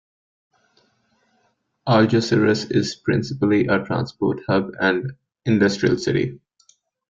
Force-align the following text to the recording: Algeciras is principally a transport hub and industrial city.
Algeciras 1.87 2.71
is 2.71 2.95
principally 2.95 3.67
a 3.67 3.85
transport 3.85 4.39
hub 4.47 4.71
and 4.79 5.11
industrial 5.45 5.95
city. 5.99 6.39